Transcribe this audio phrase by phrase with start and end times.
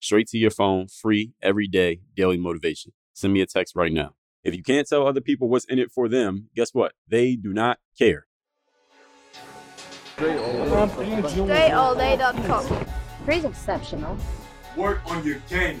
[0.00, 2.92] Straight to your phone, free every day, daily motivation.
[3.12, 4.14] Send me a text right now.
[4.42, 6.94] If you can't tell other people what's in it for them, guess what?
[7.06, 8.26] They do not care.
[10.16, 12.86] DreAllDay.com.
[13.24, 14.16] Pretty exceptional.
[14.76, 15.80] Work on your game.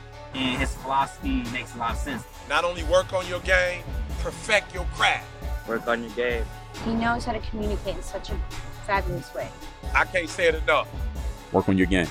[0.33, 2.23] And his philosophy makes a lot of sense.
[2.47, 3.83] Not only work on your game,
[4.19, 5.27] perfect your craft.
[5.67, 6.45] Work on your game.
[6.85, 8.37] He knows how to communicate in such a
[8.85, 9.49] fabulous way.
[9.93, 10.87] I can't say it enough.
[11.51, 12.07] Work on your game.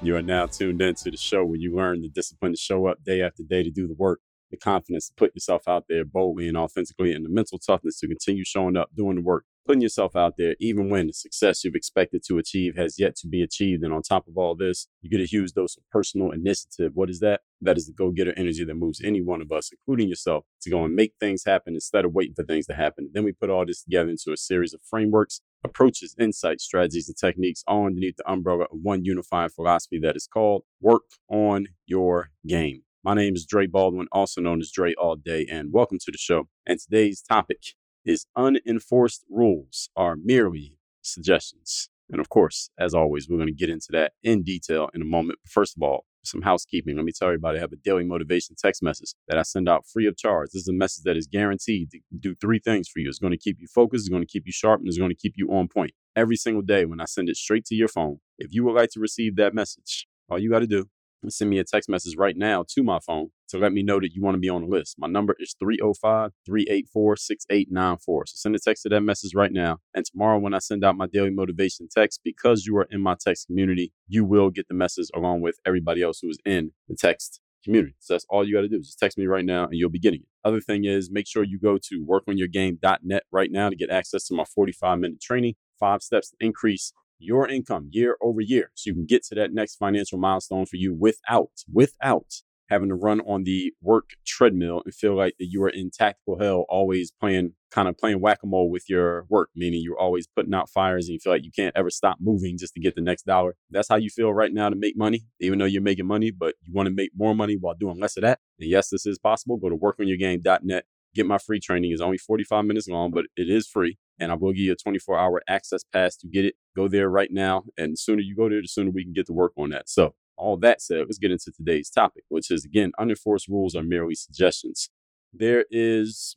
[0.00, 3.02] You are now tuned into the show where you learn the discipline to show up
[3.02, 4.20] day after day to do the work,
[4.52, 8.06] the confidence to put yourself out there boldly and authentically, and the mental toughness to
[8.06, 11.74] continue showing up, doing the work, putting yourself out there, even when the success you've
[11.74, 13.84] expected to achieve has yet to be achieved.
[13.84, 16.92] And on top of all this, you get a huge dose of personal initiative.
[16.94, 17.42] What is that?
[17.60, 20.70] That is the go getter energy that moves any one of us, including yourself, to
[20.70, 23.10] go and make things happen instead of waiting for things to happen.
[23.12, 27.18] Then we put all this together into a series of frameworks, approaches, insights, strategies, and
[27.18, 32.30] techniques all underneath the umbrella of one unified philosophy that is called work on your
[32.46, 32.84] game.
[33.04, 36.18] My name is Dre Baldwin, also known as Dre All Day, and welcome to the
[36.18, 36.48] show.
[36.66, 37.74] And today's topic
[38.08, 41.90] is unenforced rules are merely suggestions.
[42.10, 45.04] And of course, as always, we're going to get into that in detail in a
[45.04, 45.38] moment.
[45.44, 46.96] But first of all, some housekeeping.
[46.96, 49.86] Let me tell everybody I have a daily motivation text message that I send out
[49.86, 50.50] free of charge.
[50.52, 53.08] This is a message that is guaranteed to do three things for you.
[53.08, 55.10] It's going to keep you focused, it's going to keep you sharp, and it's going
[55.10, 57.88] to keep you on point every single day when I send it straight to your
[57.88, 58.18] phone.
[58.38, 60.88] If you would like to receive that message, all you got to do
[61.28, 64.12] send me a text message right now to my phone to let me know that
[64.12, 64.96] you want to be on the list.
[64.98, 68.26] My number is 305 384 6894.
[68.26, 69.78] So send a text to that message right now.
[69.94, 73.16] And tomorrow, when I send out my daily motivation text, because you are in my
[73.18, 76.94] text community, you will get the message along with everybody else who is in the
[76.94, 77.94] text community.
[77.98, 78.78] So that's all you got to do.
[78.78, 80.28] Just text me right now and you'll be getting it.
[80.44, 84.34] Other thing is make sure you go to workonyourgame.net right now to get access to
[84.34, 88.94] my 45 minute training, five steps to increase your income year over year so you
[88.94, 93.44] can get to that next financial milestone for you without, without having to run on
[93.44, 97.88] the work treadmill and feel like that you are in tactical hell, always playing kind
[97.88, 101.32] of playing whack-a-mole with your work, meaning you're always putting out fires and you feel
[101.32, 103.56] like you can't ever stop moving just to get the next dollar.
[103.70, 106.54] That's how you feel right now to make money, even though you're making money, but
[106.62, 108.38] you want to make more money while doing less of that.
[108.58, 109.56] And yes, this is possible.
[109.56, 110.84] Go to workonyourgame.net.
[111.14, 111.92] Get my free training.
[111.92, 113.98] It's only 45 minutes long, but it is free.
[114.18, 116.54] And I will give you a 24 hour access pass to get it.
[116.76, 117.64] Go there right now.
[117.76, 119.88] And the sooner you go there, the sooner we can get to work on that.
[119.88, 123.82] So all that said, let's get into today's topic, which is again, unenforced rules are
[123.82, 124.90] merely suggestions.
[125.32, 126.36] There is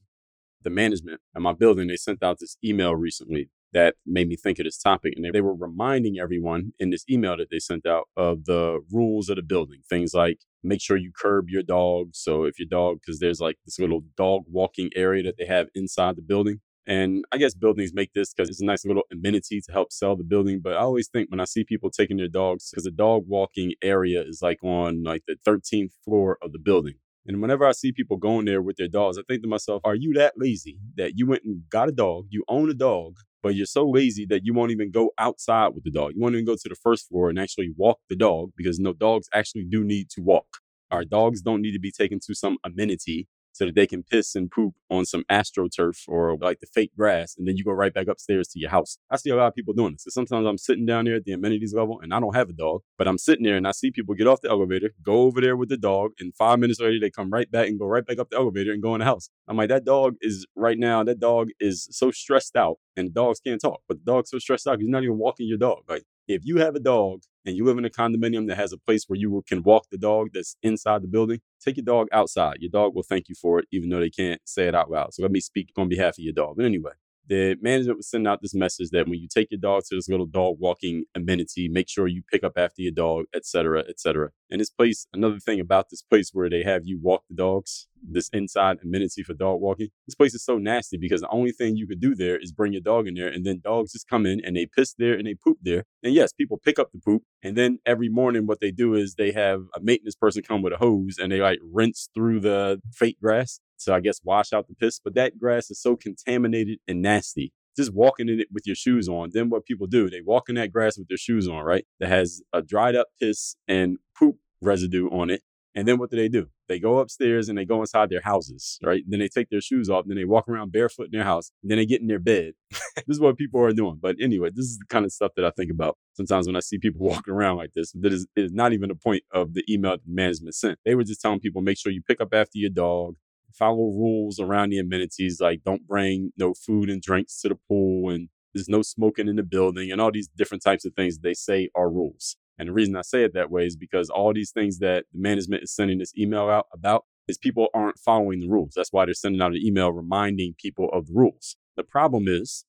[0.64, 1.88] the management at my building.
[1.88, 5.14] They sent out this email recently that made me think of this topic.
[5.16, 8.82] And they, they were reminding everyone in this email that they sent out of the
[8.92, 9.80] rules of the building.
[9.90, 12.10] Things like make sure you curb your dog.
[12.14, 15.68] So if your dog, because there's like this little dog walking area that they have
[15.74, 16.60] inside the building.
[16.88, 20.16] And I guess buildings make this because it's a nice little amenity to help sell
[20.16, 20.62] the building.
[20.64, 23.74] But I always think when I see people taking their dogs, because the dog walking
[23.84, 26.96] area is like on like the 13th floor of the building.
[27.28, 29.96] And whenever I see people going there with their dogs, I think to myself, are
[29.96, 33.54] you that lazy that you went and got a dog, you own a dog, but
[33.54, 36.14] you're so lazy that you won't even go outside with the dog?
[36.16, 38.94] You won't even go to the first floor and actually walk the dog because no
[38.94, 40.48] dogs actually do need to walk.
[40.90, 44.36] Our dogs don't need to be taken to some amenity so that they can piss
[44.36, 47.94] and poop on some astroturf or like the fake grass, and then you go right
[47.94, 48.98] back upstairs to your house.
[49.10, 50.04] I see a lot of people doing this.
[50.04, 52.54] So sometimes I'm sitting down there at the amenities level, and I don't have a
[52.54, 55.42] dog, but I'm sitting there and I see people get off the elevator, go over
[55.42, 58.06] there with the dog, and five minutes later they come right back and go right
[58.06, 59.30] back up the elevator and go in the house.
[59.48, 61.04] I'm like, that dog is right now.
[61.04, 64.68] That dog is so stressed out, and dogs can't talk, but the dog's so stressed
[64.68, 65.84] out you're not even walking your dog.
[65.88, 68.78] Like if you have a dog and you live in a condominium that has a
[68.78, 72.58] place where you can walk the dog that's inside the building, take your dog outside.
[72.60, 75.14] Your dog will thank you for it, even though they can't say it out loud.
[75.14, 76.56] So let me speak on behalf of your dog.
[76.58, 76.92] But anyway,
[77.32, 80.10] the management was sending out this message that when you take your dog to this
[80.10, 84.02] little dog walking amenity, make sure you pick up after your dog, et cetera, et
[84.02, 84.32] cetera.
[84.50, 87.88] And this place, another thing about this place where they have you walk the dogs,
[88.04, 91.78] this inside amenity for dog walking, this place is so nasty because the only thing
[91.78, 94.26] you could do there is bring your dog in there and then dogs just come
[94.26, 95.86] in and they piss there and they poop there.
[96.04, 97.24] And yes, people pick up the poop.
[97.42, 100.74] And then every morning, what they do is they have a maintenance person come with
[100.74, 104.68] a hose and they like rinse through the fake grass so I guess wash out
[104.68, 105.00] the piss.
[105.04, 107.54] But that grass is so contaminated and nasty.
[107.76, 109.30] Just walking in it with your shoes on.
[109.34, 111.86] Then what people do, they walk in that grass with their shoes on, right?
[112.00, 115.42] That has a dried up piss and poop residue on it.
[115.74, 116.48] And then what do they do?
[116.68, 119.04] They go upstairs and they go inside their houses, right?
[119.08, 121.78] Then they take their shoes off, then they walk around barefoot in their house, then
[121.78, 122.54] they get in their bed.
[122.72, 123.98] this is what people are doing.
[124.02, 126.60] But anyway, this is the kind of stuff that I think about sometimes when I
[126.60, 127.94] see people walking around like this.
[127.94, 130.80] That is, is not even the point of the email management sent.
[130.86, 133.16] They were just telling people make sure you pick up after your dog,
[133.56, 138.10] follow rules around the amenities, like don't bring no food and drinks to the pool
[138.10, 141.34] and there's no smoking in the building and all these different types of things they
[141.34, 142.36] say are rules.
[142.58, 145.20] And the reason I say it that way is because all these things that the
[145.20, 148.74] management is sending this email out about is people aren't following the rules.
[148.76, 151.56] That's why they're sending out an email reminding people of the rules.
[151.78, 152.66] The problem is,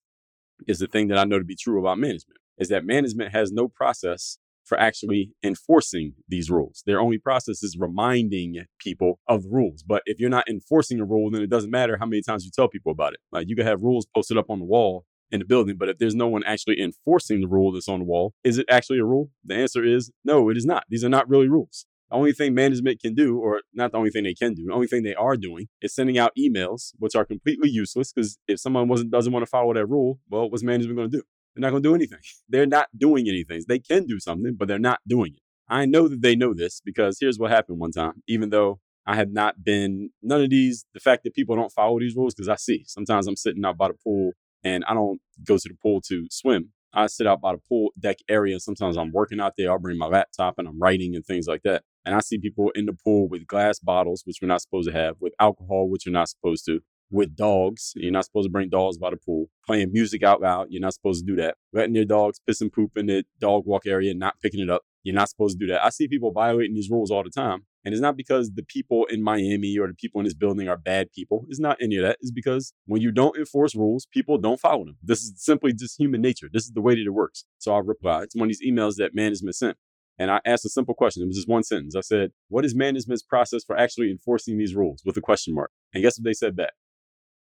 [0.67, 3.50] is the thing that I know to be true about management is that management has
[3.50, 4.38] no process
[4.73, 6.83] for actually enforcing these rules.
[6.87, 9.83] Their only process is reminding people of the rules.
[9.83, 12.51] But if you're not enforcing a rule, then it doesn't matter how many times you
[12.51, 13.21] tell people about it.
[13.31, 15.99] Like you can have rules posted up on the wall in the building, but if
[15.99, 19.05] there's no one actually enforcing the rule that's on the wall, is it actually a
[19.05, 19.29] rule?
[19.45, 20.85] The answer is no, it is not.
[20.89, 21.85] These are not really rules.
[22.11, 24.73] The only thing management can do, or not the only thing they can do, the
[24.73, 28.59] only thing they are doing is sending out emails, which are completely useless because if
[28.59, 31.23] someone wasn't doesn't want to follow that rule, well, what's management going to do?
[31.54, 32.19] They're not going to do anything.
[32.49, 33.62] They're not doing anything.
[33.69, 35.43] They can do something, but they're not doing it.
[35.69, 38.22] I know that they know this because here's what happened one time.
[38.28, 41.99] Even though I have not been, none of these, the fact that people don't follow
[41.99, 44.32] these rules, because I see sometimes I'm sitting out by the pool
[44.62, 46.70] and I don't go to the pool to swim.
[46.94, 48.60] I sit out by the pool deck area.
[48.60, 49.70] Sometimes I'm working out there.
[49.70, 51.84] I'll bring my laptop and I'm writing and things like that.
[52.04, 54.94] And I see people in the pool with glass bottles, which we're not supposed to
[54.94, 56.81] have, with alcohol, which you're not supposed to,
[57.12, 57.93] with dogs.
[57.94, 59.47] You're not supposed to bring dogs by the pool.
[59.67, 60.69] Playing music out loud.
[60.70, 61.56] You're not supposed to do that.
[61.73, 64.70] Letting your dogs piss and poop in the dog walk area and not picking it
[64.70, 64.82] up.
[65.05, 65.85] You're not supposed to do that.
[65.85, 67.67] I see people violating these rules all the time.
[67.85, 70.76] And it's not because the people in Miami or the people in this building are
[70.76, 71.44] bad people.
[71.49, 72.19] It's not any of that.
[72.20, 74.97] It's because when you don't enforce rules, people don't follow them.
[75.03, 76.49] This is simply just human nature.
[76.53, 77.44] This is the way that it works.
[77.59, 79.76] So I replied to one of these emails that management sent.
[80.19, 81.25] And I asked a simple question.
[81.25, 81.97] It was just one sentence.
[81.97, 85.03] I said, What is management's process for actually enforcing these rules?
[85.05, 85.73] With a question mark.
[85.93, 86.75] And guess what they said back?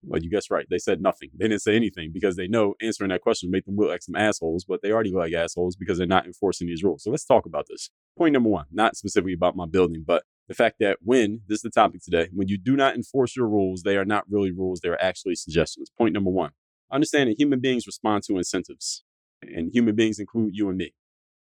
[0.07, 0.67] Well, you guess right.
[0.69, 1.31] They said nothing.
[1.35, 4.17] They didn't say anything because they know answering that question make them look like some
[4.17, 7.03] assholes, but they already look like assholes because they're not enforcing these rules.
[7.03, 7.91] So let's talk about this.
[8.17, 11.63] Point number one, not specifically about my building, but the fact that when, this is
[11.63, 14.81] the topic today, when you do not enforce your rules, they are not really rules,
[14.81, 15.91] they are actually suggestions.
[15.97, 16.51] Point number one,
[16.93, 19.05] understand that human beings respond to incentives,
[19.43, 20.93] and human beings include you and me.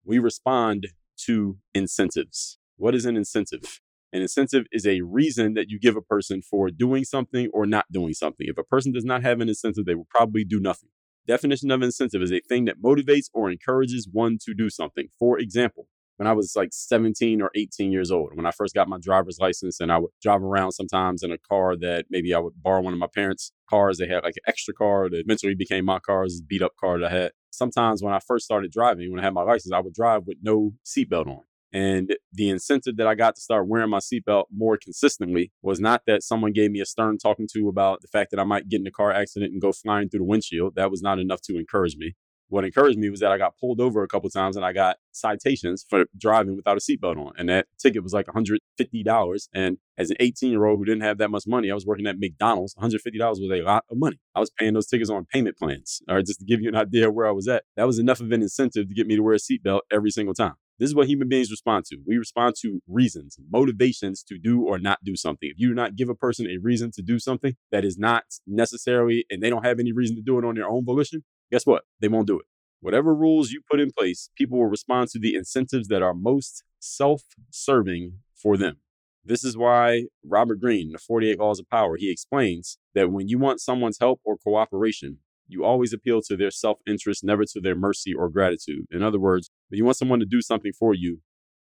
[0.04, 0.88] We respond
[1.26, 2.58] to incentives.
[2.76, 3.81] What is an incentive?
[4.14, 7.86] An incentive is a reason that you give a person for doing something or not
[7.90, 8.46] doing something.
[8.46, 10.90] If a person does not have an incentive, they will probably do nothing.
[11.26, 15.08] Definition of incentive is a thing that motivates or encourages one to do something.
[15.18, 15.86] For example,
[16.18, 19.38] when I was like 17 or 18 years old, when I first got my driver's
[19.40, 22.82] license and I would drive around sometimes in a car that maybe I would borrow
[22.82, 23.96] one of my parents' cars.
[23.96, 26.98] They had like an extra car that eventually became my car, this beat up car
[27.00, 27.32] that I had.
[27.50, 30.36] Sometimes when I first started driving, when I had my license, I would drive with
[30.42, 31.42] no seatbelt on.
[31.72, 36.02] And the incentive that I got to start wearing my seatbelt more consistently was not
[36.06, 38.80] that someone gave me a stern talking to about the fact that I might get
[38.80, 40.74] in a car accident and go flying through the windshield.
[40.74, 42.14] That was not enough to encourage me.
[42.48, 44.98] What encouraged me was that I got pulled over a couple times and I got
[45.10, 47.32] citations for driving without a seatbelt on.
[47.38, 49.48] And that ticket was like $150.
[49.54, 52.06] And as an 18 year old who didn't have that much money, I was working
[52.06, 52.74] at McDonald's.
[52.74, 54.20] $150 was a lot of money.
[54.34, 56.02] I was paying those tickets on payment plans.
[56.06, 57.64] All right, just to give you an idea where I was at.
[57.76, 60.34] That was enough of an incentive to get me to wear a seatbelt every single
[60.34, 60.56] time.
[60.78, 61.98] This is what human beings respond to.
[62.06, 65.48] We respond to reasons, motivations to do or not do something.
[65.48, 68.24] If you do not give a person a reason to do something that is not
[68.46, 71.66] necessary and they don't have any reason to do it on their own volition, guess
[71.66, 71.84] what?
[72.00, 72.46] They won't do it.
[72.80, 76.64] Whatever rules you put in place, people will respond to the incentives that are most
[76.80, 78.78] self serving for them.
[79.24, 83.38] This is why Robert Greene, the 48 Laws of Power, he explains that when you
[83.38, 87.76] want someone's help or cooperation, you always appeal to their self interest, never to their
[87.76, 88.86] mercy or gratitude.
[88.90, 91.20] In other words, if you want someone to do something for you,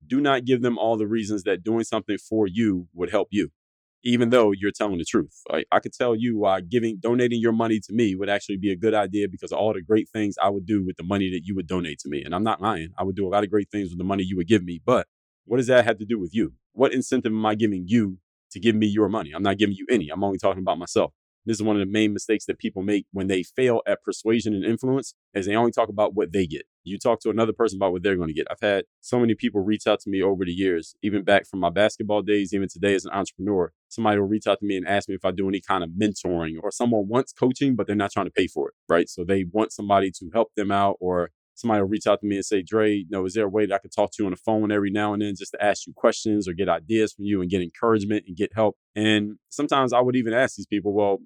[0.07, 3.51] do not give them all the reasons that doing something for you would help you,
[4.03, 5.43] even though you're telling the truth.
[5.51, 8.73] I, I could tell you why giving, donating your money to me would actually be
[8.73, 11.43] a good idea because all the great things I would do with the money that
[11.45, 12.23] you would donate to me.
[12.25, 12.91] And I'm not lying.
[12.99, 14.81] I would do a lot of great things with the money you would give me.
[14.85, 15.07] But
[15.45, 16.55] what does that have to do with you?
[16.73, 18.19] What incentive am I giving you
[18.53, 19.33] to give me your money?
[19.35, 20.09] I'm not giving you any.
[20.09, 21.13] I'm only talking about myself.
[21.49, 24.53] This is one of the main mistakes that people make when they fail at persuasion
[24.53, 26.67] and influence is they only talk about what they get.
[26.85, 28.47] You talk to another person about what they're going to get.
[28.51, 31.61] I've had so many people reach out to me over the years, even back from
[31.61, 33.73] my basketball days, even today as an entrepreneur.
[33.89, 35.91] Somebody will reach out to me and ask me if I do any kind of
[35.91, 39.09] mentoring or someone wants coaching, but they're not trying to pay for it, right?
[39.09, 42.37] So they want somebody to help them out or somebody will reach out to me
[42.37, 44.27] and say, Dre, you know, is there a way that I could talk to you
[44.27, 47.15] on the phone every now and then just to ask you questions or get ideas
[47.15, 48.77] from you and get encouragement and get help?
[48.95, 51.19] And sometimes I would even ask these people, well,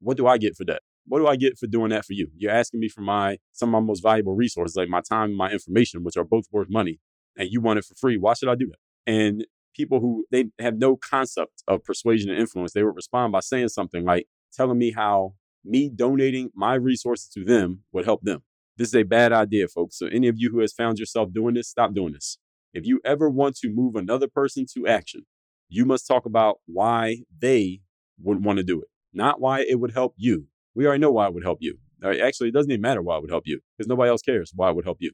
[0.00, 0.82] what do I get for that?
[1.06, 2.28] What do I get for doing that for you?
[2.36, 5.36] You're asking me for my some of my most valuable resources, like my time and
[5.36, 7.00] my information, which are both worth money,
[7.36, 8.16] and you want it for free.
[8.16, 9.12] Why should I do that?
[9.12, 13.40] And people who they have no concept of persuasion and influence, they would respond by
[13.40, 18.42] saying something like telling me how me donating my resources to them would help them.
[18.76, 19.98] This is a bad idea, folks.
[19.98, 22.38] So any of you who has found yourself doing this, stop doing this.
[22.72, 25.22] If you ever want to move another person to action,
[25.68, 27.80] you must talk about why they
[28.22, 30.46] would want to do it not why it would help you.
[30.74, 31.78] We already know why it would help you.
[32.00, 32.20] Right?
[32.20, 34.70] Actually, it doesn't even matter why it would help you because nobody else cares why
[34.70, 35.12] it would help you.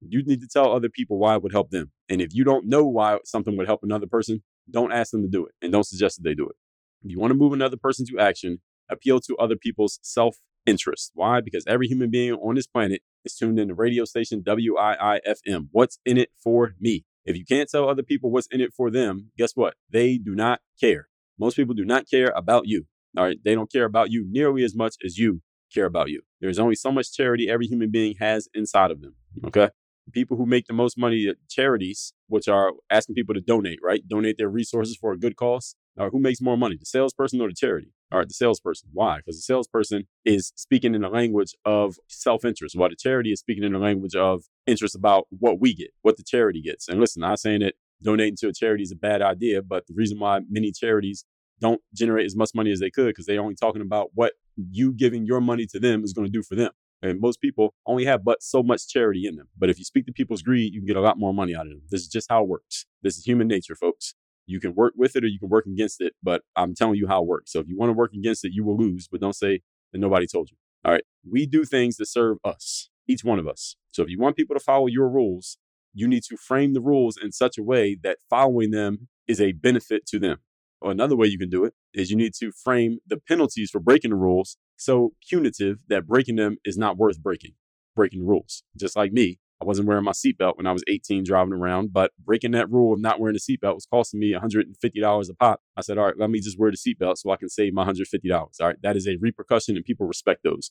[0.00, 1.92] You need to tell other people why it would help them.
[2.08, 5.28] And if you don't know why something would help another person, don't ask them to
[5.28, 6.56] do it and don't suggest that they do it.
[7.02, 8.58] If you want to move another person to action,
[8.90, 11.12] appeal to other people's self interest.
[11.14, 11.40] Why?
[11.40, 15.68] Because every human being on this planet is tuned in the radio station WIIFM.
[15.70, 17.04] What's in it for me?
[17.24, 19.74] If you can't tell other people what's in it for them, guess what?
[19.90, 21.08] They do not care.
[21.38, 22.86] Most people do not care about you.
[23.16, 23.38] All right.
[23.44, 25.40] They don't care about you nearly as much as you
[25.72, 26.22] care about you.
[26.40, 29.14] There's only so much charity every human being has inside of them.
[29.46, 29.70] Okay.
[30.12, 34.06] People who make the most money at charities, which are asking people to donate, right?
[34.06, 35.76] Donate their resources for a good cause.
[35.96, 37.92] Or who makes more money, the salesperson or the charity?
[38.10, 38.90] All right, the salesperson.
[38.92, 39.18] Why?
[39.18, 43.40] Because the salesperson is speaking in the language of self interest, while the charity is
[43.40, 46.88] speaking in the language of interest about what we get, what the charity gets.
[46.88, 49.94] And listen, I'm saying that donating to a charity is a bad idea, but the
[49.94, 51.24] reason why many charities
[51.64, 54.34] don't generate as much money as they could because they're only talking about what
[54.70, 56.72] you giving your money to them is going to do for them.
[57.00, 59.48] And most people only have but so much charity in them.
[59.56, 61.66] But if you speak to people's greed, you can get a lot more money out
[61.66, 61.82] of them.
[61.90, 62.84] This is just how it works.
[63.02, 64.14] This is human nature, folks.
[64.46, 67.06] You can work with it or you can work against it, but I'm telling you
[67.06, 67.50] how it works.
[67.50, 69.98] So if you want to work against it, you will lose, but don't say that
[69.98, 70.58] nobody told you.
[70.84, 71.04] All right.
[71.30, 73.76] We do things that serve us, each one of us.
[73.90, 75.56] So if you want people to follow your rules,
[75.94, 79.52] you need to frame the rules in such a way that following them is a
[79.52, 80.38] benefit to them.
[80.84, 84.10] Another way you can do it is you need to frame the penalties for breaking
[84.10, 87.52] the rules so punitive that breaking them is not worth breaking,
[87.96, 88.62] breaking rules.
[88.76, 92.12] Just like me, I wasn't wearing my seatbelt when I was 18 driving around, but
[92.22, 95.60] breaking that rule of not wearing a seatbelt was costing me $150 a pop.
[95.76, 97.84] I said, all right, let me just wear the seatbelt so I can save my
[97.84, 98.30] $150.
[98.32, 100.70] All right, that is a repercussion and people respect those,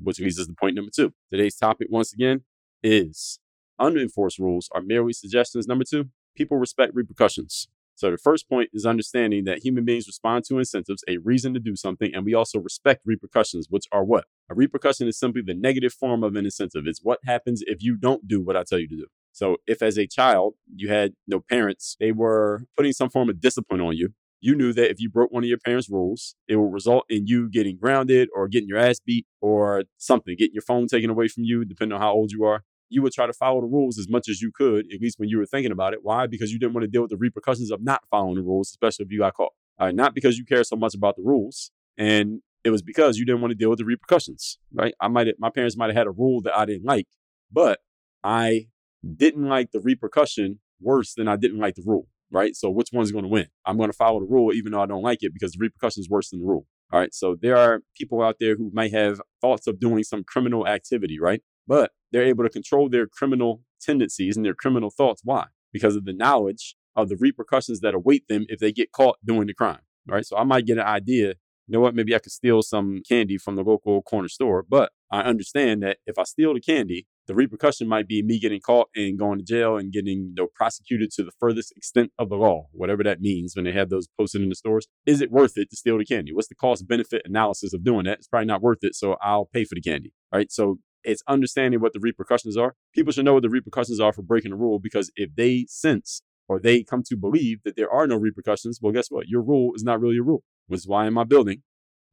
[0.00, 1.14] which leads us to point number two.
[1.30, 2.42] Today's topic, once again,
[2.82, 3.38] is
[3.80, 5.66] unenforced rules are merely suggestions.
[5.66, 7.68] Number two, people respect repercussions.
[7.96, 11.60] So the first point is understanding that human beings respond to incentives, a reason to
[11.60, 14.24] do something, and we also respect repercussions, which are what?
[14.50, 16.84] A repercussion is simply the negative form of an incentive.
[16.86, 19.06] It's what happens if you don't do what I tell you to do.
[19.32, 23.40] So if as a child you had no parents, they were putting some form of
[23.40, 24.10] discipline on you.
[24.40, 27.26] You knew that if you broke one of your parents' rules, it would result in
[27.26, 31.28] you getting grounded or getting your ass beat or something, getting your phone taken away
[31.28, 32.62] from you, depending on how old you are
[32.94, 35.28] you would try to follow the rules as much as you could, at least when
[35.28, 36.00] you were thinking about it.
[36.02, 36.26] Why?
[36.26, 39.04] Because you didn't want to deal with the repercussions of not following the rules, especially
[39.04, 39.52] if you got caught.
[39.78, 43.26] Uh, not because you care so much about the rules, and it was because you
[43.26, 44.94] didn't want to deal with the repercussions, right?
[45.00, 47.08] I might, my parents might have had a rule that I didn't like,
[47.50, 47.80] but
[48.22, 48.68] I
[49.16, 52.54] didn't like the repercussion worse than I didn't like the rule, right?
[52.54, 53.48] So which one's going to win?
[53.66, 56.00] I'm going to follow the rule even though I don't like it because the repercussion
[56.00, 56.66] is worse than the rule.
[56.92, 57.12] All right.
[57.12, 61.18] So there are people out there who might have thoughts of doing some criminal activity,
[61.18, 61.42] right?
[61.66, 65.22] But they're able to control their criminal tendencies and their criminal thoughts.
[65.24, 65.46] Why?
[65.72, 69.48] Because of the knowledge of the repercussions that await them if they get caught doing
[69.48, 69.80] the crime.
[70.06, 70.24] Right.
[70.24, 71.30] So I might get an idea,
[71.66, 74.62] you know what, maybe I could steal some candy from the local corner store.
[74.62, 78.60] But I understand that if I steal the candy, the repercussion might be me getting
[78.60, 82.28] caught and going to jail and getting you know, prosecuted to the furthest extent of
[82.28, 84.86] the law, whatever that means when they have those posted in the stores.
[85.04, 86.32] Is it worth it to steal the candy?
[86.32, 88.18] What's the cost benefit analysis of doing that?
[88.18, 88.94] It's probably not worth it.
[88.94, 90.12] So I'll pay for the candy.
[90.32, 90.52] Right.
[90.52, 92.74] So it's understanding what the repercussions are.
[92.94, 96.22] People should know what the repercussions are for breaking the rule because if they sense
[96.48, 99.28] or they come to believe that there are no repercussions, well, guess what?
[99.28, 101.62] Your rule is not really a rule, which is why in my building,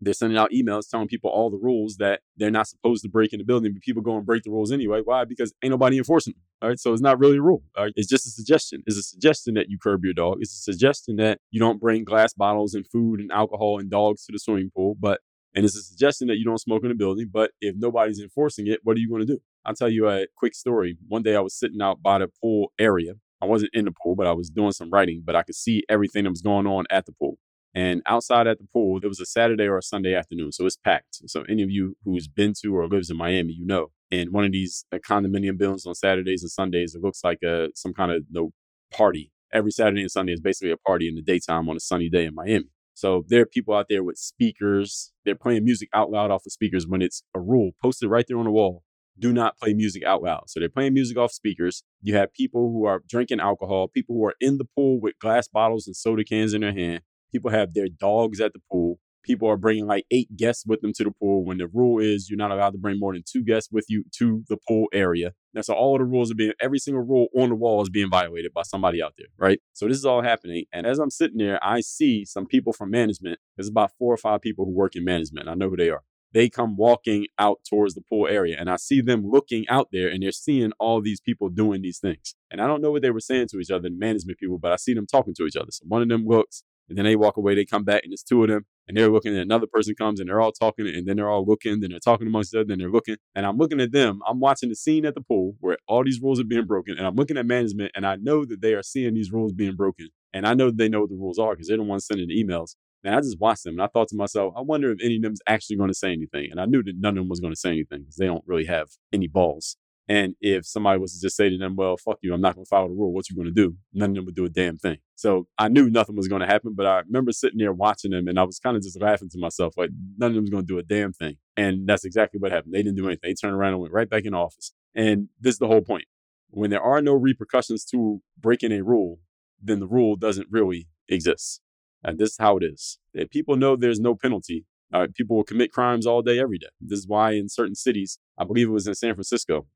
[0.04, 3.34] they're sending out emails telling people all the rules that they're not supposed to break
[3.34, 5.00] in the building, but people go and break the rules anyway.
[5.04, 5.26] Why?
[5.26, 6.42] Because ain't nobody enforcing them.
[6.62, 6.80] All right.
[6.80, 7.62] So it's not really a rule.
[7.96, 8.82] It's just a suggestion.
[8.88, 10.38] It's a suggestion that you curb your dog.
[10.40, 14.26] It's a suggestion that you don't bring glass bottles and food and alcohol and dogs
[14.26, 14.96] to the swimming pool.
[15.00, 15.22] But
[15.56, 18.68] and it's a suggestion that you don't smoke in the building, but if nobody's enforcing
[18.68, 19.40] it, what are you going to do?
[19.66, 20.98] I'll tell you a quick story.
[21.08, 23.14] One day I was sitting out by the pool area.
[23.42, 25.84] I wasn't in the pool, but I was doing some writing, but I could see
[25.90, 27.38] everything that was going on at the pool.
[27.74, 30.52] And outside at the pool, it was a Saturday or a Sunday afternoon.
[30.52, 31.22] So it's packed.
[31.28, 33.92] So any of you who's been to or lives in Miami, you know.
[34.12, 37.70] And one of these uh, condominium buildings on Saturdays and Sundays, it looks like a
[37.76, 38.52] some kind of no
[38.92, 39.32] party.
[39.54, 42.26] Every Saturday and Sunday is basically a party in the daytime on a sunny day
[42.26, 42.70] in Miami.
[42.94, 45.12] So there are people out there with speakers.
[45.26, 48.38] They're playing music out loud off of speakers when it's a rule posted right there
[48.38, 48.84] on the wall
[49.22, 50.50] do not play music out loud.
[50.50, 51.84] So they're playing music off speakers.
[52.02, 55.48] You have people who are drinking alcohol, people who are in the pool with glass
[55.48, 57.02] bottles and soda cans in their hand.
[57.32, 59.00] People have their dogs at the pool.
[59.24, 62.30] People are bringing like eight guests with them to the pool when the rule is
[62.30, 65.34] you're not allowed to bring more than two guests with you to the pool area.
[65.54, 67.90] That's so all of the rules are being, every single rule on the wall is
[67.90, 69.60] being violated by somebody out there, right?
[69.74, 70.66] So this is all happening.
[70.72, 73.40] And as I'm sitting there, I see some people from management.
[73.58, 75.50] There's about four or five people who work in management.
[75.50, 78.78] I know who they are they come walking out towards the pool area and I
[78.78, 82.36] see them looking out there and they're seeing all these people doing these things.
[82.50, 84.72] And I don't know what they were saying to each other, the management people, but
[84.72, 85.72] I see them talking to each other.
[85.72, 88.24] So one of them looks and then they walk away, they come back and it's
[88.24, 91.08] two of them and they're looking and another person comes and they're all talking and
[91.08, 93.18] then they're all looking, then they're talking amongst each other, then they're looking.
[93.36, 94.22] And I'm looking at them.
[94.28, 97.06] I'm watching the scene at the pool where all these rules are being broken and
[97.06, 100.10] I'm looking at management and I know that they are seeing these rules being broken.
[100.34, 102.28] And I know that they know what the rules are because they're the ones sending
[102.28, 102.76] the emails.
[103.04, 105.24] And I just watched them and I thought to myself, I wonder if any of
[105.24, 106.50] them's actually going to say anything.
[106.52, 108.44] And I knew that none of them was going to say anything because they don't
[108.46, 109.78] really have any balls.
[110.12, 112.66] And if somebody was to just say to them, well, fuck you, I'm not going
[112.66, 113.78] to follow the rule, what you going to do?
[113.94, 114.98] None of them would do a damn thing.
[115.16, 118.28] So I knew nothing was going to happen, but I remember sitting there watching them
[118.28, 120.66] and I was kind of just laughing to myself, like none of them was going
[120.66, 121.38] to do a damn thing.
[121.56, 122.74] And that's exactly what happened.
[122.74, 123.22] They didn't do anything.
[123.24, 124.74] They turned around and went right back in office.
[124.94, 126.04] And this is the whole point.
[126.50, 129.20] When there are no repercussions to breaking a rule,
[129.64, 131.62] then the rule doesn't really exist.
[132.04, 133.00] And this is how it is.
[133.14, 136.68] If people know there's no penalty, uh, people will commit crimes all day, every day.
[136.82, 139.68] This is why in certain cities, I believe it was in San Francisco,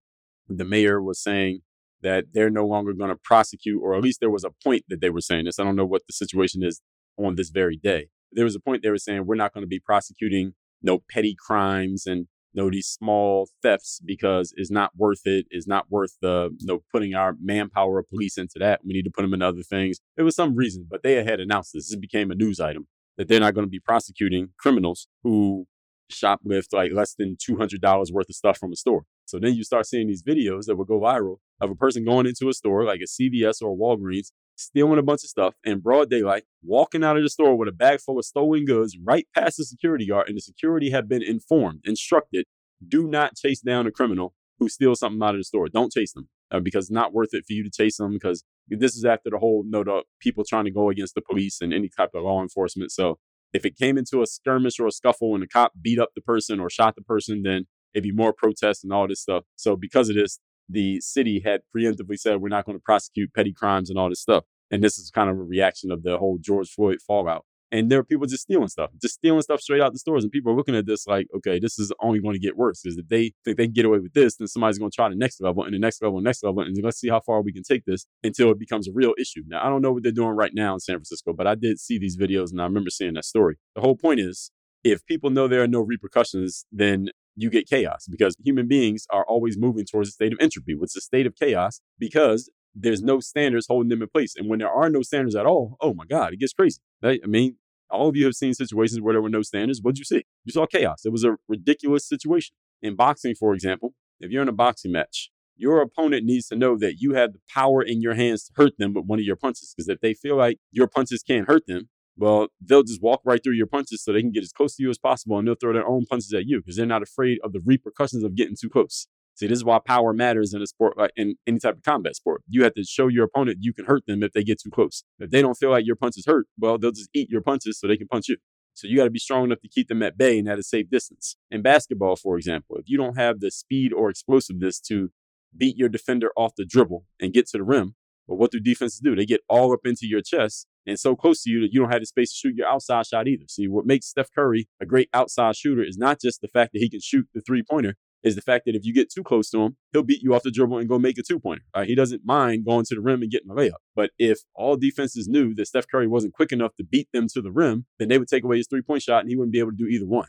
[0.47, 1.61] the mayor was saying
[2.01, 5.01] that they're no longer going to prosecute, or at least there was a point that
[5.01, 5.59] they were saying this.
[5.59, 6.81] I don't know what the situation is
[7.17, 8.09] on this very day.
[8.31, 11.35] There was a point they were saying we're not going to be prosecuting no petty
[11.37, 15.45] crimes and no these small thefts because it's not worth it.
[15.49, 18.81] It's not worth the you know putting our manpower of police into that.
[18.85, 19.99] We need to put them in other things.
[20.15, 21.89] There was some reason, but they had announced this.
[21.89, 22.87] This became a news item
[23.17, 25.67] that they're not going to be prosecuting criminals who
[26.11, 29.05] shoplift like less than two hundred dollars worth of stuff from a store.
[29.25, 32.27] So then you start seeing these videos that will go viral of a person going
[32.27, 35.79] into a store like a CVS or a Walgreens stealing a bunch of stuff in
[35.79, 39.27] broad daylight, walking out of the store with a bag full of stolen goods right
[39.35, 42.45] past the security guard, and the security had been informed, instructed,
[42.87, 45.67] do not chase down a criminal who steals something out of the store.
[45.67, 48.43] Don't chase them uh, because it's not worth it for you to chase them because
[48.67, 51.73] this is after the whole note of people trying to go against the police and
[51.73, 52.91] any type of law enforcement.
[52.91, 53.19] So
[53.55, 56.21] if it came into a skirmish or a scuffle and the cop beat up the
[56.21, 59.43] person or shot the person, then it'd be more protests and all this stuff.
[59.55, 63.53] So because of this, the city had preemptively said we're not going to prosecute petty
[63.53, 64.43] crimes and all this stuff.
[64.71, 67.45] And this is kind of a reaction of the whole George Floyd fallout.
[67.75, 70.23] And there are people just stealing stuff, just stealing stuff straight out the stores.
[70.23, 72.81] And people are looking at this like, okay, this is only going to get worse.
[72.81, 75.09] Because if they think they can get away with this, then somebody's going to try
[75.09, 76.63] the next level and the next level and next level.
[76.63, 79.43] And let's see how far we can take this until it becomes a real issue.
[79.45, 81.77] Now, I don't know what they're doing right now in San Francisco, but I did
[81.77, 83.57] see these videos and I remember seeing that story.
[83.75, 84.51] The whole point is
[84.85, 89.25] if people know there are no repercussions, then you get chaos because human beings are
[89.25, 93.01] always moving towards a state of entropy, which is a state of chaos because there's
[93.01, 94.33] no standards holding them in place.
[94.37, 96.79] And when there are no standards at all, oh my God, it gets crazy.
[97.03, 97.57] I mean,
[97.89, 99.79] all of you have seen situations where there were no standards.
[99.81, 100.23] What'd you see?
[100.43, 101.05] You saw chaos.
[101.05, 102.55] It was a ridiculous situation.
[102.81, 106.77] In boxing, for example, if you're in a boxing match, your opponent needs to know
[106.77, 109.35] that you have the power in your hands to hurt them with one of your
[109.35, 109.73] punches.
[109.75, 113.41] Because if they feel like your punches can't hurt them, well, they'll just walk right
[113.43, 115.55] through your punches so they can get as close to you as possible and they'll
[115.55, 118.55] throw their own punches at you because they're not afraid of the repercussions of getting
[118.59, 119.07] too close.
[119.35, 122.15] See, this is why power matters in a sport, like in any type of combat
[122.15, 122.41] sport.
[122.47, 125.03] You have to show your opponent you can hurt them if they get too close.
[125.19, 127.87] If they don't feel like your punches hurt, well, they'll just eat your punches so
[127.87, 128.37] they can punch you.
[128.73, 130.63] So you got to be strong enough to keep them at bay and at a
[130.63, 131.35] safe distance.
[131.51, 135.11] In basketball, for example, if you don't have the speed or explosiveness to
[135.55, 137.95] beat your defender off the dribble and get to the rim,
[138.27, 139.15] well, what do defenses do?
[139.15, 141.91] They get all up into your chest and so close to you that you don't
[141.91, 143.45] have the space to shoot your outside shot either.
[143.47, 146.79] See, what makes Steph Curry a great outside shooter is not just the fact that
[146.79, 147.95] he can shoot the three pointer,
[148.25, 150.43] is the fact that if you get too close to him, he'll beat you off
[150.43, 151.63] the dribble and go make a two pointer.
[151.75, 151.87] Right?
[151.87, 153.75] He doesn't mind going to the rim and getting a layup.
[153.95, 157.41] But if all defenses knew that Steph Curry wasn't quick enough to beat them to
[157.41, 159.59] the rim, then they would take away his three point shot and he wouldn't be
[159.59, 160.27] able to do either one.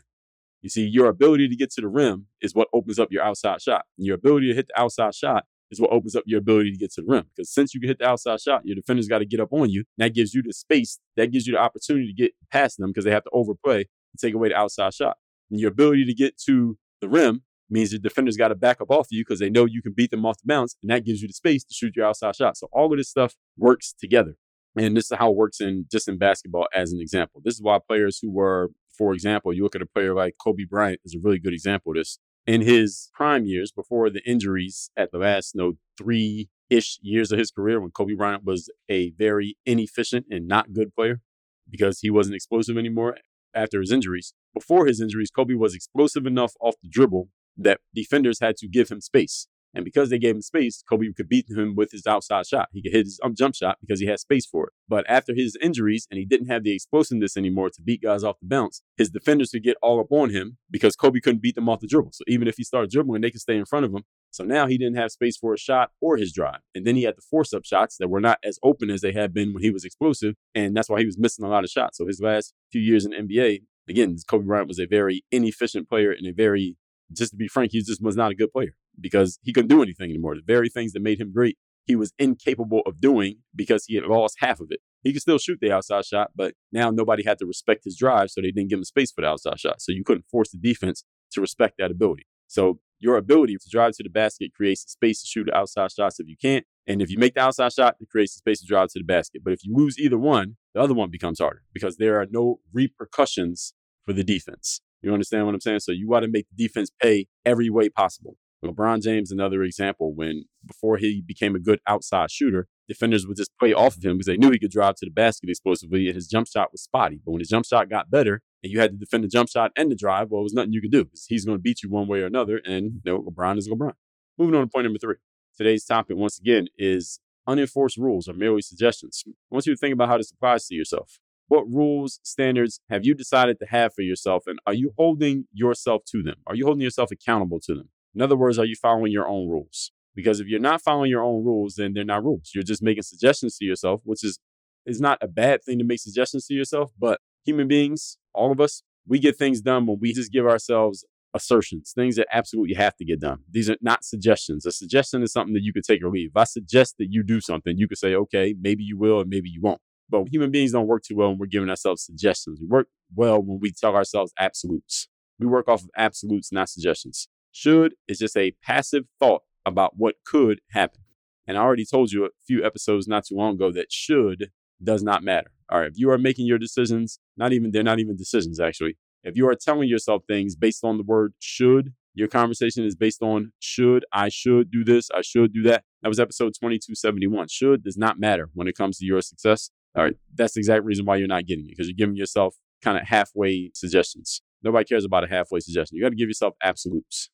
[0.61, 3.61] You see, your ability to get to the rim is what opens up your outside
[3.61, 3.85] shot.
[3.97, 6.77] And your ability to hit the outside shot is what opens up your ability to
[6.77, 7.25] get to the rim.
[7.35, 9.69] Because since you can hit the outside shot, your defender's got to get up on
[9.69, 9.83] you.
[9.97, 12.91] And that gives you the space, that gives you the opportunity to get past them
[12.91, 15.17] because they have to overplay and take away the outside shot.
[15.49, 18.91] And your ability to get to the rim means the defender's got to back up
[18.91, 21.05] off of you because they know you can beat them off the bounce, and that
[21.05, 22.57] gives you the space to shoot your outside shot.
[22.57, 24.35] So all of this stuff works together.
[24.77, 27.41] And this is how it works in just in basketball as an example.
[27.43, 30.65] This is why players who were, for example, you look at a player like Kobe
[30.69, 32.19] Bryant is a really good example of this.
[32.45, 37.31] In his prime years, before the injuries at the last, you know, three ish years
[37.31, 41.21] of his career, when Kobe Bryant was a very inefficient and not good player
[41.69, 43.17] because he wasn't explosive anymore
[43.53, 44.33] after his injuries.
[44.53, 48.89] Before his injuries, Kobe was explosive enough off the dribble that defenders had to give
[48.89, 49.47] him space.
[49.73, 52.69] And because they gave him space, Kobe could beat him with his outside shot.
[52.71, 54.73] He could hit his um, jump shot because he had space for it.
[54.87, 58.39] But after his injuries and he didn't have the explosiveness anymore to beat guys off
[58.39, 61.69] the bounce, his defenders could get all up on him because Kobe couldn't beat them
[61.69, 62.13] off the dribble.
[62.13, 64.03] So even if he started dribbling, they could stay in front of him.
[64.31, 66.59] So now he didn't have space for a shot or his drive.
[66.73, 69.11] And then he had to force up shots that were not as open as they
[69.11, 70.35] had been when he was explosive.
[70.55, 71.97] And that's why he was missing a lot of shots.
[71.97, 75.87] So his last few years in the NBA, again, Kobe Bryant was a very inefficient
[75.89, 76.77] player and a very,
[77.13, 79.81] just to be frank, he just was not a good player because he couldn't do
[79.81, 80.35] anything anymore.
[80.35, 84.05] The very things that made him great, he was incapable of doing because he had
[84.05, 84.79] lost half of it.
[85.03, 88.29] He could still shoot the outside shot, but now nobody had to respect his drive,
[88.29, 89.81] so they didn't give him space for the outside shot.
[89.81, 92.27] So you couldn't force the defense to respect that ability.
[92.47, 95.91] So your ability to drive to the basket creates the space to shoot the outside
[95.91, 96.65] shots if you can't.
[96.87, 99.05] And if you make the outside shot, it creates the space to drive to the
[99.05, 99.41] basket.
[99.43, 102.59] But if you lose either one, the other one becomes harder because there are no
[102.73, 103.73] repercussions
[104.05, 104.81] for the defense.
[105.01, 105.81] You understand what I'm saying?
[105.81, 108.37] So you got to make the defense pay every way possible.
[108.65, 113.51] LeBron James, another example, when before he became a good outside shooter, defenders would just
[113.59, 116.15] play off of him because they knew he could drive to the basket explosively and
[116.15, 117.19] his jump shot was spotty.
[117.23, 119.71] But when his jump shot got better and you had to defend the jump shot
[119.77, 121.83] and the drive, well, it was nothing you could do because he's going to beat
[121.83, 122.57] you one way or another.
[122.65, 123.93] And you know, LeBron is LeBron.
[124.37, 125.15] Moving on to point number three.
[125.55, 129.23] Today's topic, once again, is unenforced rules are merely suggestions.
[129.27, 131.19] I want you to think about how this applies to yourself.
[131.47, 136.03] What rules, standards have you decided to have for yourself, and are you holding yourself
[136.11, 136.35] to them?
[136.45, 137.89] Are you holding yourself accountable to them?
[138.13, 139.91] In other words, are you following your own rules?
[140.15, 142.51] Because if you're not following your own rules, then they're not rules.
[142.53, 144.39] You're just making suggestions to yourself, which is
[144.85, 146.91] is not a bad thing to make suggestions to yourself.
[146.97, 151.05] But human beings, all of us, we get things done when we just give ourselves
[151.33, 153.39] assertions, things that absolutely have to get done.
[153.49, 154.65] These are not suggestions.
[154.65, 156.31] A suggestion is something that you could take or leave.
[156.31, 159.29] If I suggest that you do something, you could say, okay, maybe you will, and
[159.29, 159.81] maybe you won't.
[160.09, 162.59] But human beings don't work too well when we're giving ourselves suggestions.
[162.61, 165.09] We work well when we tell ourselves absolutes.
[165.39, 167.27] We work off of absolutes, not suggestions.
[167.51, 171.01] Should is just a passive thought about what could happen.
[171.45, 174.51] And I already told you a few episodes not too long ago that should
[174.83, 175.51] does not matter.
[175.69, 178.97] All right, if you are making your decisions, not even they're not even decisions actually.
[179.23, 183.21] If you are telling yourself things based on the word should, your conversation is based
[183.21, 185.83] on should, I should do this, I should do that.
[186.01, 187.47] That was episode 2271.
[187.49, 189.69] Should does not matter when it comes to your success.
[189.97, 192.55] All right, that's the exact reason why you're not getting it because you're giving yourself
[192.83, 194.41] kind of halfway suggestions.
[194.63, 195.97] Nobody cares about a halfway suggestion.
[195.97, 197.29] You got to give yourself absolutes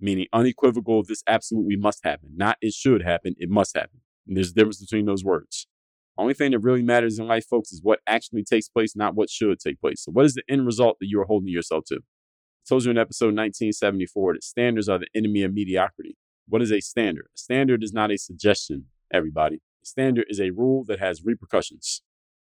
[0.00, 2.30] meaning unequivocal, this absolutely must happen.
[2.36, 4.00] Not it should happen, it must happen.
[4.26, 5.66] And there's a difference between those words.
[6.18, 9.28] Only thing that really matters in life, folks, is what actually takes place, not what
[9.30, 10.02] should take place.
[10.02, 11.96] So, what is the end result that you are holding yourself to?
[11.96, 16.16] I told you in episode 1974 that standards are the enemy of mediocrity.
[16.48, 17.26] What is a standard?
[17.34, 19.60] A standard is not a suggestion, everybody.
[19.86, 22.02] Standard is a rule that has repercussions,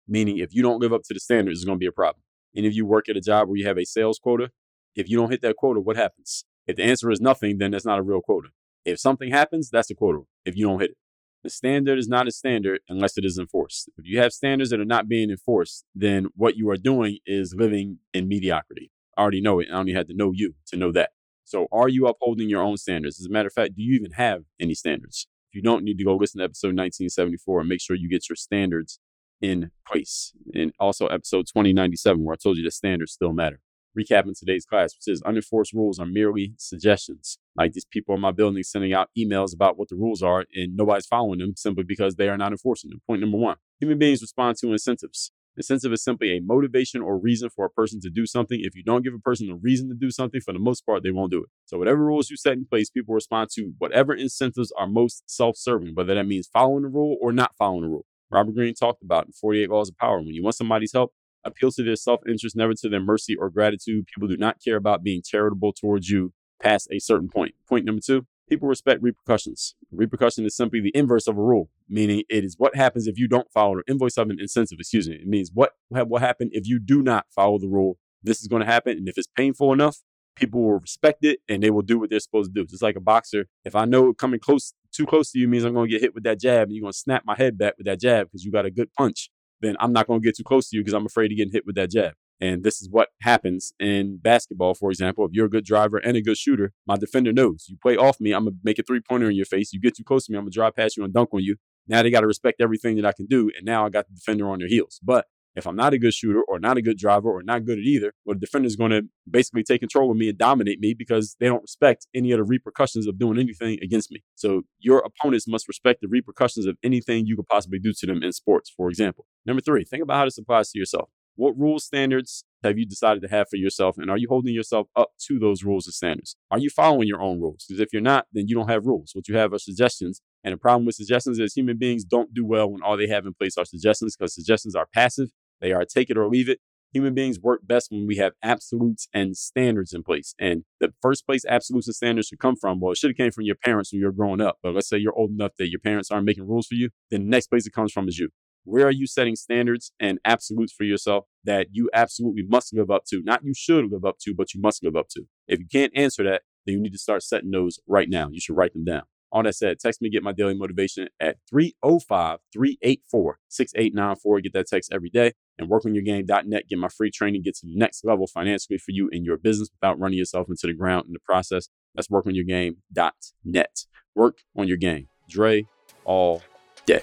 [0.09, 2.25] meaning if you don't live up to the standards, it's going to be a problem.
[2.57, 4.51] And if you work at a job where you have a sales quota,
[4.97, 6.45] if you don't hit that quota, what happens?
[6.67, 8.49] If the answer is nothing, then that's not a real quota.
[8.85, 10.97] If something happens, that's a quota if you don't hit it.
[11.45, 13.89] The standard is not a standard unless it is enforced.
[13.97, 17.55] If you have standards that are not being enforced, then what you are doing is
[17.57, 18.91] living in mediocrity.
[19.17, 19.69] I already know it.
[19.73, 21.11] I only had to know you to know that.
[21.45, 23.21] So, are you upholding your own standards?
[23.21, 25.29] As a matter of fact, do you even have any standards?
[25.51, 28.29] If you don't, need to go listen to episode 1974 and make sure you get
[28.29, 29.01] your standards
[29.41, 30.33] in place.
[30.55, 33.61] And also episode 2097, where I told you the standards still matter
[33.99, 37.39] recapping today's class, which says unenforced rules are merely suggestions.
[37.57, 40.77] Like these people in my building sending out emails about what the rules are and
[40.77, 43.01] nobody's following them simply because they are not enforcing them.
[43.07, 45.33] Point number one human beings respond to incentives.
[45.57, 48.61] Incentive is simply a motivation or reason for a person to do something.
[48.63, 51.03] If you don't give a person a reason to do something, for the most part,
[51.03, 51.51] they won't do it.
[51.67, 55.57] So, whatever rules you set in place, people respond to whatever incentives are most self
[55.57, 58.07] serving, whether that means following the rule or not following the rule.
[58.31, 60.19] Robert Greene talked about in 48 Laws of Power.
[60.19, 61.13] When you want somebody's help,
[61.45, 64.07] appeal to their self interest, never to their mercy or gratitude.
[64.15, 66.33] People do not care about being charitable towards you
[66.63, 67.55] past a certain point.
[67.69, 69.75] Point number two people respect repercussions.
[69.91, 73.29] Repercussion is simply the inverse of a rule, meaning it is what happens if you
[73.29, 75.15] don't follow the invoice of an incentive, excuse me.
[75.15, 77.97] It means what will happen if you do not follow the rule.
[78.23, 78.99] This is going to happen.
[78.99, 79.99] And if it's painful enough,
[80.37, 82.67] people will respect it and they will do what they're supposed to do.
[82.67, 85.73] Just like a boxer, if I know coming close, too close to you means I'm
[85.73, 87.79] going to get hit with that jab and you're going to snap my head back
[87.79, 90.37] with that jab because you got a good punch then I'm not going to get
[90.37, 92.15] too close to you because I'm afraid of getting hit with that jab.
[92.41, 95.25] And this is what happens in basketball, for example.
[95.27, 98.21] If you're a good driver and a good shooter, my defender knows you play off
[98.21, 99.73] me, I'm going to make a three pointer in your face.
[99.73, 101.43] You get too close to me, I'm going to drive past you and dunk on
[101.43, 101.57] you.
[101.87, 103.51] Now they got to respect everything that I can do.
[103.57, 105.01] And now I got the defender on their heels.
[105.03, 105.27] But
[105.57, 107.85] if I'm not a good shooter or not a good driver or not good at
[107.85, 110.95] either, well, the defender is going to basically take control of me and dominate me
[110.95, 114.23] because they don't respect any of the repercussions of doing anything against me.
[114.37, 118.23] So your opponents must respect the repercussions of anything you could possibly do to them
[118.23, 119.27] in sports, for example.
[119.45, 121.11] Number three, think about how this applies to yourself.
[121.41, 123.97] What rules, standards have you decided to have for yourself?
[123.97, 126.37] And are you holding yourself up to those rules and standards?
[126.51, 127.65] Are you following your own rules?
[127.67, 129.13] Because if you're not, then you don't have rules.
[129.15, 130.21] What you have are suggestions.
[130.45, 133.25] And the problem with suggestions is human beings don't do well when all they have
[133.25, 135.31] in place are suggestions because suggestions are passive.
[135.63, 136.59] They are take it or leave it.
[136.93, 140.35] Human beings work best when we have absolutes and standards in place.
[140.39, 143.31] And the first place absolutes and standards should come from, well, it should have came
[143.31, 144.59] from your parents when you're growing up.
[144.63, 147.23] But let's say you're old enough that your parents aren't making rules for you, then
[147.23, 148.29] the next place it comes from is you.
[148.65, 153.05] Where are you setting standards and absolutes for yourself that you absolutely must live up
[153.07, 153.23] to?
[153.25, 155.25] Not you should live up to, but you must live up to.
[155.49, 158.29] If you can't answer that, then you need to start setting those right now.
[158.31, 159.03] You should write them down.
[159.33, 164.41] All that said, text me, get my daily motivation at 305 384 6894.
[164.41, 165.33] Get that text every day.
[165.59, 166.69] And workonyourgame.net.
[166.69, 167.43] Get my free training.
[167.43, 170.67] Get to the next level financially for you in your business without running yourself into
[170.67, 171.69] the ground in the process.
[171.95, 173.85] That's workonyourgame.net.
[174.17, 175.09] Work on your game.
[175.29, 175.67] Dre
[176.05, 176.43] all
[176.87, 177.03] day.